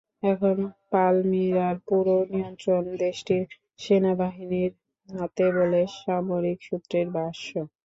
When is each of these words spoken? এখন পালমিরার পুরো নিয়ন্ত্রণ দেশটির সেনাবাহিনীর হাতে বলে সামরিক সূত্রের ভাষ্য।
এখন 0.23 0.57
পালমিরার 0.91 1.75
পুরো 1.87 2.15
নিয়ন্ত্রণ 2.31 2.83
দেশটির 2.99 3.43
সেনাবাহিনীর 3.79 4.71
হাতে 5.09 5.45
বলে 5.57 5.81
সামরিক 5.97 6.57
সূত্রের 6.67 7.07
ভাষ্য। 7.17 7.49